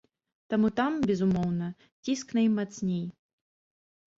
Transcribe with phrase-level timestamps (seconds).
[0.53, 1.67] Таму там, безумоўна,
[2.07, 3.05] ціск наймацней.